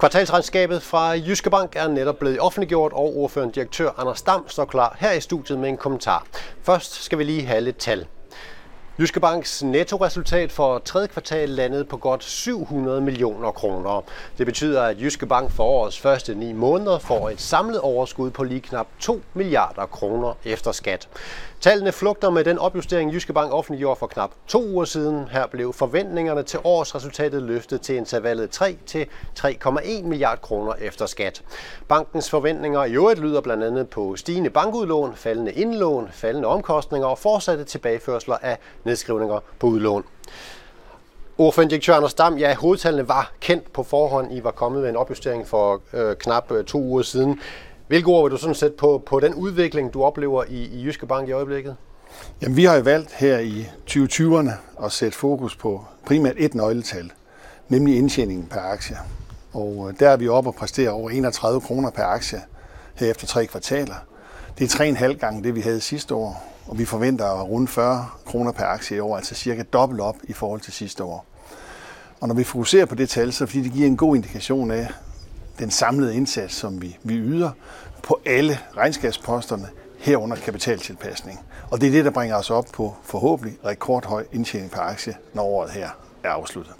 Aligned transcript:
Kvartalsregnskabet 0.00 0.82
fra 0.82 1.10
Jyske 1.10 1.50
Bank 1.50 1.76
er 1.76 1.88
netop 1.88 2.18
blevet 2.18 2.40
offentliggjort, 2.40 2.92
og 2.92 3.16
ordførende 3.16 3.54
direktør 3.54 3.90
Anders 3.98 4.22
Dam 4.22 4.48
står 4.48 4.64
klar 4.64 4.96
her 5.00 5.12
i 5.12 5.20
studiet 5.20 5.58
med 5.58 5.68
en 5.68 5.76
kommentar. 5.76 6.26
Først 6.62 7.02
skal 7.02 7.18
vi 7.18 7.24
lige 7.24 7.46
have 7.46 7.60
lidt 7.60 7.76
tal. 7.76 8.06
Jyske 9.00 9.20
Banks 9.20 9.62
nettoresultat 9.62 10.52
for 10.52 10.78
tredje 10.78 11.08
kvartal 11.08 11.48
landede 11.48 11.84
på 11.84 11.96
godt 11.96 12.24
700 12.24 13.00
millioner 13.00 13.50
kroner. 13.50 14.04
Det 14.38 14.46
betyder, 14.46 14.82
at 14.82 15.00
Jyske 15.00 15.26
Bank 15.26 15.50
for 15.50 15.64
årets 15.64 15.98
første 15.98 16.34
ni 16.34 16.52
måneder 16.52 16.98
får 16.98 17.30
et 17.30 17.40
samlet 17.40 17.80
overskud 17.80 18.30
på 18.30 18.44
lige 18.44 18.60
knap 18.60 18.86
2 18.98 19.20
milliarder 19.34 19.86
kroner 19.86 20.34
efter 20.44 20.72
skat. 20.72 21.08
Tallene 21.60 21.92
flugter 21.92 22.30
med 22.30 22.44
den 22.44 22.58
opjustering, 22.58 23.12
Jyske 23.12 23.32
Bank 23.32 23.52
offentliggjorde 23.52 23.98
for 23.98 24.06
knap 24.06 24.30
to 24.46 24.64
uger 24.66 24.84
siden. 24.84 25.28
Her 25.28 25.46
blev 25.46 25.72
forventningerne 25.72 26.42
til 26.42 26.58
årsresultatet 26.64 27.42
løftet 27.42 27.80
til 27.80 27.96
intervallet 27.96 28.50
3 28.50 28.76
til 28.86 29.06
3,1 29.38 30.02
milliard 30.02 30.40
kroner 30.40 30.72
efter 30.80 31.06
skat. 31.06 31.42
Bankens 31.88 32.30
forventninger 32.30 32.84
i 32.84 32.92
øvrigt 32.92 33.20
lyder 33.20 33.40
blandt 33.40 33.64
andet 33.64 33.88
på 33.88 34.16
stigende 34.16 34.50
bankudlån, 34.50 35.12
faldende 35.16 35.52
indlån, 35.52 36.08
faldende 36.12 36.48
omkostninger 36.48 37.08
og 37.08 37.18
fortsatte 37.18 37.64
tilbageførsler 37.64 38.36
af 38.42 38.58
nedskrivninger 38.90 39.40
på 39.58 39.66
udlån. 39.66 40.04
Ordførende 41.38 41.70
direktør 41.70 41.94
Anders 41.94 42.14
Dam, 42.14 42.38
ja, 42.38 42.54
hovedtallene 42.54 43.08
var 43.08 43.32
kendt 43.40 43.72
på 43.72 43.82
forhånd. 43.82 44.32
I 44.32 44.44
var 44.44 44.50
kommet 44.50 44.80
med 44.82 44.90
en 44.90 44.96
opjustering 44.96 45.48
for 45.48 45.80
øh, 45.92 46.16
knap 46.16 46.52
øh, 46.52 46.64
to 46.64 46.78
uger 46.82 47.02
siden. 47.02 47.40
Hvilke 47.88 48.08
ord 48.08 48.24
vil 48.24 48.32
du 48.32 48.36
sådan 48.36 48.54
sætte 48.54 48.76
på, 48.76 49.02
på 49.06 49.20
den 49.20 49.34
udvikling, 49.34 49.94
du 49.94 50.02
oplever 50.02 50.44
i, 50.48 50.64
i 50.64 50.84
Jyske 50.84 51.06
Bank 51.06 51.28
i 51.28 51.32
øjeblikket? 51.32 51.76
Jamen, 52.42 52.56
vi 52.56 52.64
har 52.64 52.76
jo 52.76 52.82
valgt 52.82 53.12
her 53.12 53.38
i 53.38 53.68
2020'erne 53.90 54.50
at 54.84 54.92
sætte 54.92 55.18
fokus 55.18 55.56
på 55.56 55.84
primært 56.06 56.34
et 56.38 56.54
nøgletal, 56.54 57.12
nemlig 57.68 57.96
indtjeningen 57.96 58.46
per 58.46 58.60
aktie. 58.60 58.96
Og 59.52 59.86
øh, 59.88 60.00
der 60.00 60.08
er 60.08 60.16
vi 60.16 60.28
oppe 60.28 60.50
og 60.50 60.54
præsterer 60.54 60.90
over 60.90 61.10
31 61.10 61.60
kroner 61.60 61.90
per 61.90 62.04
aktie 62.04 62.40
her 62.94 63.10
efter 63.10 63.26
tre 63.26 63.46
kvartaler. 63.46 63.94
Det 64.60 64.80
er 64.80 64.84
3,5 64.84 65.12
gange 65.12 65.42
det, 65.42 65.54
vi 65.54 65.60
havde 65.60 65.80
sidste 65.80 66.14
år, 66.14 66.44
og 66.66 66.78
vi 66.78 66.84
forventer 66.84 67.24
at 67.24 67.48
runde 67.48 67.68
40 67.68 68.08
kroner 68.26 68.52
per 68.52 68.64
aktie 68.64 68.96
i 68.96 69.00
år, 69.00 69.16
altså 69.16 69.34
cirka 69.34 69.62
dobbelt 69.62 70.00
op 70.00 70.16
i 70.22 70.32
forhold 70.32 70.60
til 70.60 70.72
sidste 70.72 71.04
år. 71.04 71.26
Og 72.20 72.28
når 72.28 72.34
vi 72.34 72.44
fokuserer 72.44 72.86
på 72.86 72.94
det 72.94 73.08
tal, 73.08 73.32
så 73.32 73.46
fordi 73.46 73.62
det 73.62 73.72
giver 73.72 73.86
en 73.86 73.96
god 73.96 74.16
indikation 74.16 74.70
af 74.70 74.88
den 75.58 75.70
samlede 75.70 76.16
indsats, 76.16 76.54
som 76.54 76.82
vi, 76.82 76.98
vi 77.02 77.14
yder 77.14 77.50
på 78.02 78.20
alle 78.26 78.58
regnskabsposterne, 78.76 79.68
herunder 79.98 80.36
kapitaltilpasning. 80.36 81.40
Og 81.70 81.80
det 81.80 81.86
er 81.86 81.90
det, 81.90 82.04
der 82.04 82.10
bringer 82.10 82.36
os 82.36 82.50
op 82.50 82.66
på 82.72 82.94
forhåbentlig 83.04 83.58
rekordhøj 83.64 84.24
indtjening 84.32 84.70
per 84.70 84.80
aktie, 84.80 85.14
når 85.34 85.42
året 85.42 85.70
her 85.70 85.88
er 86.24 86.30
afsluttet. 86.30 86.74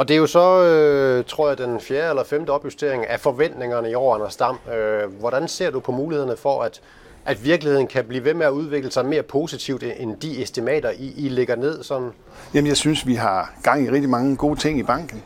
Og 0.00 0.08
det 0.08 0.14
er 0.14 0.18
jo 0.18 0.26
så, 0.26 0.62
øh, 0.62 1.24
tror 1.24 1.48
jeg, 1.48 1.58
den 1.58 1.80
fjerde 1.80 2.10
eller 2.10 2.24
femte 2.24 2.50
opjustering 2.50 3.06
af 3.06 3.20
forventningerne 3.20 3.90
i 3.90 3.94
år, 3.94 4.14
Anders 4.14 4.36
Dam. 4.36 4.58
Øh, 4.74 5.12
hvordan 5.18 5.48
ser 5.48 5.70
du 5.70 5.80
på 5.80 5.92
mulighederne 5.92 6.36
for, 6.36 6.62
at 6.62 6.80
at 7.24 7.44
virkeligheden 7.44 7.86
kan 7.86 8.04
blive 8.04 8.24
ved 8.24 8.34
med 8.34 8.46
at 8.46 8.50
udvikle 8.50 8.90
sig 8.90 9.06
mere 9.06 9.22
positivt 9.22 9.82
end 9.82 10.16
de 10.16 10.42
estimater, 10.42 10.90
I, 10.90 11.14
I 11.16 11.28
lægger 11.28 11.56
ned? 11.56 11.82
Sådan? 11.82 12.10
Jamen, 12.54 12.68
jeg 12.68 12.76
synes, 12.76 13.06
vi 13.06 13.14
har 13.14 13.54
gang 13.62 13.84
i 13.84 13.90
rigtig 13.90 14.10
mange 14.10 14.36
gode 14.36 14.60
ting 14.60 14.78
i 14.78 14.82
banken. 14.82 15.22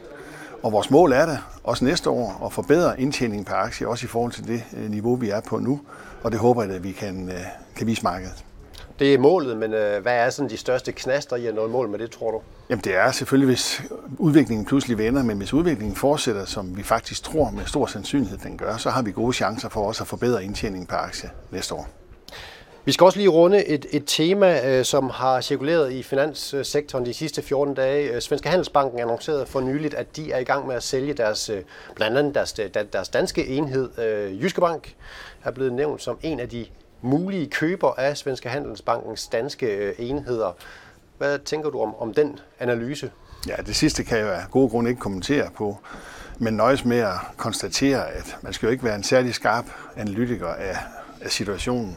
Og 0.63 0.73
vores 0.73 0.91
mål 0.91 1.13
er 1.13 1.27
det 1.27 1.39
også 1.65 1.85
næste 1.85 2.11
år 2.11 2.43
at 2.47 2.53
forbedre 2.53 3.01
indtjeningen 3.01 3.45
per 3.45 3.55
aktie, 3.55 3.89
også 3.89 4.05
i 4.05 4.09
forhold 4.09 4.33
til 4.33 4.47
det 4.47 4.63
øh, 4.77 4.91
niveau, 4.91 5.17
vi 5.17 5.31
er 5.31 5.41
på 5.41 5.59
nu. 5.59 5.81
Og 6.23 6.33
det 6.33 6.41
håber 6.41 6.63
jeg, 6.63 6.75
at 6.75 6.85
vi 6.85 6.93
kan, 6.93 7.29
øh, 7.29 7.41
kan 7.77 7.87
vise 7.87 8.03
markedet. 8.03 8.45
Det 8.99 9.15
er 9.15 9.19
målet, 9.19 9.57
men 9.57 9.75
øh, 9.75 10.03
hvad 10.03 10.13
er 10.13 10.31
sådan 10.31 10.51
de 10.51 10.57
største 10.57 10.93
knaster 10.93 11.37
i 11.37 11.47
at 11.47 11.55
nå 11.55 11.67
mål 11.67 11.89
med 11.89 11.99
det, 11.99 12.11
tror 12.11 12.31
du? 12.31 12.41
Jamen 12.71 12.85
det 12.85 12.97
er 12.97 13.13
selvfølgelig, 13.13 13.47
hvis 13.47 13.83
udviklingen 14.19 14.67
pludselig 14.67 14.99
vender, 14.99 15.23
men 15.23 15.37
hvis 15.37 15.53
udviklingen 15.53 15.97
fortsætter, 15.97 16.45
som 16.45 16.77
vi 16.77 16.83
faktisk 16.83 17.23
tror 17.23 17.51
med 17.51 17.65
stor 17.67 17.87
sandsynlighed, 17.87 18.39
den 18.39 18.59
gør, 18.59 18.77
så 18.77 18.91
har 18.91 19.03
vi 19.03 19.13
gode 19.13 19.33
chancer 19.33 19.69
for 19.69 19.87
også 19.87 20.03
at 20.05 20.09
forbedre 20.09 20.45
indtjeningen 20.45 20.87
per 20.87 20.97
aktie 20.97 21.31
næste 21.51 21.75
år. 21.75 21.89
Vi 22.87 22.93
skal 22.93 23.05
også 23.05 23.19
lige 23.19 23.29
runde 23.29 23.67
et, 23.67 23.87
et 23.91 24.03
tema, 24.07 24.79
øh, 24.79 24.85
som 24.85 25.11
har 25.11 25.41
cirkuleret 25.41 25.93
i 25.93 26.03
finanssektoren 26.03 27.07
de 27.07 27.15
sidste 27.15 27.43
14 27.43 27.75
dage. 27.75 28.15
Øh, 28.15 28.21
Svenska 28.21 28.49
Handelsbanken 28.49 29.01
annoncerede 29.01 29.47
for 29.47 29.61
nyligt, 29.61 29.95
at 29.95 30.17
de 30.17 30.33
er 30.33 30.39
i 30.39 30.45
gang 30.45 30.67
med 30.67 30.75
at 30.75 30.83
sælge 30.83 31.15
deres, 31.15 31.51
øh, 31.51 31.63
blandt 31.95 32.19
andet 32.19 32.35
deres, 32.35 32.53
deres 32.93 33.09
danske 33.09 33.47
enhed. 33.47 33.91
Jyske 34.43 34.61
Bank 34.61 34.95
er 35.45 35.51
blevet 35.51 35.73
nævnt 35.73 36.03
som 36.03 36.19
en 36.23 36.41
af 36.41 36.49
de 36.49 36.67
mulige 37.05 37.47
køber 37.47 37.95
af 37.99 38.17
Svenske 38.17 38.49
Handelsbankens 38.49 39.27
danske 39.27 39.67
øh, 39.67 39.95
enheder. 39.99 40.57
Hvad 41.19 41.39
tænker 41.39 41.71
du 41.71 41.81
om, 41.81 41.95
om 41.95 42.15
den 42.15 42.39
analyse? 42.61 43.11
Ja, 43.49 43.57
det 43.67 43.77
sidste 43.77 44.05
kan 44.05 44.19
jeg 44.19 44.35
af 44.35 44.51
gode 44.51 44.69
grunde 44.69 44.91
ikke 44.91 45.01
kommentere 45.01 45.51
på, 45.57 45.79
men 46.39 46.55
nøjes 46.55 46.85
med 46.85 46.99
at 46.99 47.15
konstatere, 47.37 48.11
at 48.11 48.37
man 48.43 48.53
skal 48.53 48.67
jo 48.67 48.73
ikke 48.73 48.85
være 48.85 48.95
en 48.95 49.03
særlig 49.03 49.35
skarp 49.35 49.65
analytiker 49.97 50.49
af, 50.49 50.77
af 51.21 51.31
situationen 51.31 51.97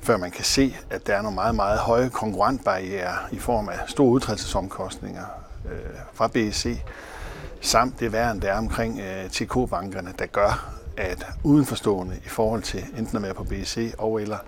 før 0.00 0.16
man 0.16 0.30
kan 0.30 0.44
se, 0.44 0.76
at 0.90 1.06
der 1.06 1.14
er 1.14 1.22
nogle 1.22 1.34
meget, 1.34 1.54
meget 1.54 1.78
høje 1.78 2.08
konkurrentbarriere 2.08 3.14
i 3.32 3.38
form 3.38 3.68
af 3.68 3.78
store 3.86 4.08
udtrædelsesomkostninger 4.08 5.24
øh, 5.72 5.98
fra 6.14 6.28
BSC, 6.28 6.78
samt 7.60 8.00
det 8.00 8.12
værende, 8.12 8.42
der 8.46 8.52
er 8.52 8.58
omkring 8.58 9.00
øh, 9.00 9.30
TK-bankerne, 9.30 10.14
der 10.18 10.26
gør, 10.26 10.75
at 10.96 11.26
udenforstående 11.44 12.16
i 12.26 12.28
forhold 12.28 12.62
til 12.62 12.84
enten 12.98 13.16
at 13.16 13.22
være 13.22 13.34
på 13.34 13.44
BC 13.44 13.94
og 13.98 14.22
eller 14.22 14.38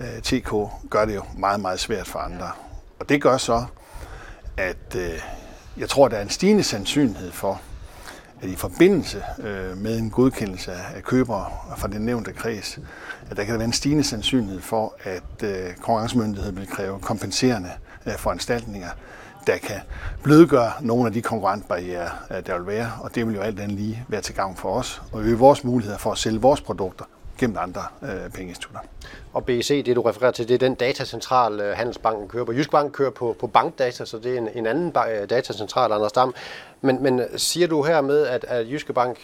øh, 0.00 0.22
TK, 0.22 0.50
gør 0.90 1.04
det 1.04 1.14
jo 1.14 1.22
meget, 1.38 1.60
meget 1.60 1.80
svært 1.80 2.06
for 2.06 2.18
andre. 2.18 2.50
Og 3.00 3.08
det 3.08 3.22
gør 3.22 3.36
så, 3.36 3.64
at 4.56 4.96
øh, 4.96 5.22
jeg 5.76 5.88
tror, 5.88 6.08
der 6.08 6.16
er 6.16 6.22
en 6.22 6.30
stigende 6.30 6.62
sandsynlighed 6.62 7.32
for, 7.32 7.60
at 8.42 8.48
i 8.48 8.56
forbindelse 8.56 9.22
øh, 9.38 9.76
med 9.76 9.98
en 9.98 10.10
godkendelse 10.10 10.72
af 10.72 11.02
købere 11.02 11.46
fra 11.76 11.88
den 11.88 12.02
nævnte 12.02 12.32
kreds, 12.32 12.78
at 13.30 13.36
der 13.36 13.44
kan 13.44 13.54
være 13.54 13.64
en 13.64 13.72
stigende 13.72 14.04
sandsynlighed 14.04 14.60
for, 14.60 14.94
at 15.04 15.42
øh, 15.42 15.74
konkurrencemyndigheden 15.74 16.56
vil 16.56 16.66
kræve 16.66 17.00
kompenserende 17.00 17.70
øh, 18.06 18.12
foranstaltninger, 18.18 18.88
der 19.46 19.56
kan 19.58 19.80
blødgøre 20.22 20.70
nogle 20.80 21.06
af 21.06 21.12
de 21.12 21.22
konkurrentbarriere, 21.22 22.10
der 22.46 22.58
vil 22.58 22.66
være, 22.66 22.92
og 23.00 23.14
det 23.14 23.26
vil 23.26 23.34
jo 23.34 23.40
alt 23.40 23.60
andet 23.60 23.78
lige 23.78 24.04
være 24.08 24.20
til 24.20 24.34
gavn 24.34 24.56
for 24.56 24.72
os, 24.72 25.02
og 25.12 25.22
øge 25.22 25.38
vores 25.38 25.64
muligheder 25.64 25.98
for 25.98 26.12
at 26.12 26.18
sælge 26.18 26.40
vores 26.40 26.60
produkter 26.60 27.04
gennem 27.40 27.56
andre 27.60 27.82
øh, 28.02 28.30
pengeinstitutter. 28.30 28.80
Og 29.32 29.44
BEC, 29.44 29.84
det 29.84 29.96
du 29.96 30.02
refererer 30.02 30.32
til, 30.32 30.48
det 30.48 30.54
er 30.54 30.58
den 30.58 30.74
datacentral, 30.74 31.60
øh, 31.60 31.76
Handelsbanken 31.76 32.28
kører 32.28 32.44
på. 32.44 32.52
Jysk 32.52 32.70
Bank 32.70 32.92
kører 32.92 33.10
på, 33.10 33.36
på 33.40 33.46
bankdata, 33.46 34.04
så 34.04 34.18
det 34.18 34.34
er 34.34 34.38
en, 34.38 34.48
en 34.54 34.66
anden 34.66 34.92
øh, 35.10 35.30
datacentral, 35.30 35.92
Anders 35.92 36.12
Dam. 36.12 36.34
Men, 36.80 37.02
men 37.02 37.20
siger 37.36 37.66
du 37.66 37.82
her 37.82 38.00
med, 38.00 38.26
at, 38.26 38.44
at 38.48 38.70
Jyske 38.70 38.92
Bank 38.92 39.18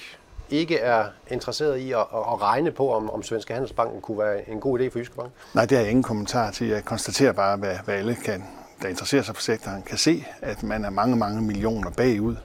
ikke 0.50 0.78
er 0.78 1.04
interesseret 1.30 1.76
i 1.76 1.92
at, 1.92 1.98
at 1.98 2.42
regne 2.42 2.70
på, 2.70 2.92
om, 2.92 3.10
om 3.10 3.22
Svenska 3.22 3.52
Handelsbanken 3.52 4.00
kunne 4.00 4.18
være 4.18 4.50
en 4.50 4.60
god 4.60 4.80
idé 4.80 4.88
for 4.88 4.98
Jyske 4.98 5.16
Bank? 5.16 5.30
Nej, 5.54 5.66
det 5.66 5.76
har 5.76 5.82
jeg 5.82 5.90
ingen 5.90 6.02
kommentar 6.02 6.50
til. 6.50 6.66
Jeg 6.66 6.84
konstaterer 6.84 7.32
bare, 7.32 7.56
hvad, 7.56 7.76
hvad 7.84 7.94
alle 7.94 8.16
kan, 8.24 8.44
der 8.82 8.88
interesserer 8.88 9.22
sig 9.22 9.34
for 9.34 9.42
sektoren, 9.42 9.82
kan 9.82 9.98
se, 9.98 10.24
at 10.42 10.62
man 10.62 10.84
er 10.84 10.90
mange, 10.90 11.16
mange 11.16 11.42
millioner 11.42 11.90
bagud, 11.90 12.36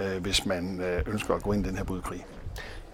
øh, 0.00 0.22
hvis 0.22 0.46
man 0.46 0.80
øh, 0.80 1.02
ønsker 1.12 1.34
at 1.34 1.42
gå 1.42 1.52
ind 1.52 1.66
i 1.66 1.68
den 1.68 1.76
her 1.76 1.84
budkrig. 1.84 2.26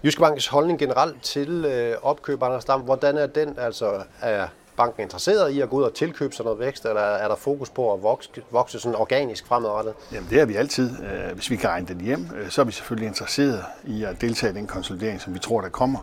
Jyske 0.03 0.21
Banks 0.21 0.47
holdning 0.47 0.79
generelt 0.79 1.23
til 1.23 1.65
øh, 1.65 1.95
opkøb, 2.01 2.43
Anders 2.43 2.65
Dam, 2.65 2.81
hvordan 2.81 3.17
er 3.17 3.27
den? 3.27 3.55
Altså, 3.57 4.03
er 4.21 4.47
banken 4.77 5.03
interesseret 5.03 5.51
i 5.51 5.61
at 5.61 5.69
gå 5.69 5.75
ud 5.75 5.83
og 5.83 5.93
tilkøbe 5.93 6.35
sig 6.35 6.45
noget 6.45 6.59
vækst, 6.59 6.85
eller 6.85 7.01
er 7.01 7.27
der 7.27 7.35
fokus 7.35 7.69
på 7.69 7.93
at 7.93 8.03
vokse, 8.03 8.29
vokse 8.51 8.79
sådan 8.79 8.95
organisk 8.95 9.47
fremadrettet? 9.47 9.93
Jamen 10.11 10.29
det 10.29 10.39
er 10.39 10.45
vi 10.45 10.55
altid. 10.55 10.89
Hvis 11.33 11.49
vi 11.49 11.55
kan 11.55 11.69
regne 11.69 11.87
den 11.87 12.01
hjem, 12.01 12.27
så 12.49 12.61
er 12.61 12.65
vi 12.65 12.71
selvfølgelig 12.71 13.07
interesseret 13.07 13.63
i 13.83 14.03
at 14.03 14.21
deltage 14.21 14.53
i 14.53 14.55
den 14.55 14.67
konsolidering, 14.67 15.21
som 15.21 15.33
vi 15.33 15.39
tror, 15.39 15.61
der 15.61 15.69
kommer, 15.69 15.99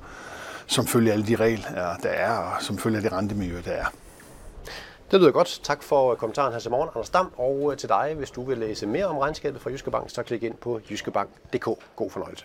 som 0.66 0.86
følger 0.86 1.12
alle 1.12 1.26
de 1.26 1.36
regler, 1.36 1.96
der 2.02 2.08
er, 2.08 2.38
og 2.38 2.62
som 2.62 2.78
følger 2.78 3.00
det 3.00 3.12
rentemiljø, 3.12 3.60
der 3.64 3.72
er. 3.72 3.84
Det 5.12 5.20
lyder 5.20 5.32
godt. 5.32 5.60
Tak 5.62 5.82
for 5.82 6.12
øh, 6.12 6.16
kommentaren 6.16 6.52
her 6.52 6.60
til 6.60 6.70
morgen, 6.70 6.88
Anders 6.94 7.10
Dam. 7.10 7.32
Og 7.36 7.72
øh, 7.72 7.78
til 7.78 7.88
dig, 7.88 8.14
hvis 8.16 8.30
du 8.30 8.42
vil 8.42 8.58
læse 8.58 8.86
mere 8.86 9.04
om 9.04 9.18
regnskabet 9.18 9.60
fra 9.60 9.70
Jyske 9.70 9.90
Bank, 9.90 10.10
så 10.10 10.22
klik 10.22 10.42
ind 10.42 10.54
på 10.54 10.80
jyskebank.dk. 10.90 11.64
God 11.96 12.10
fornøjelse. 12.10 12.44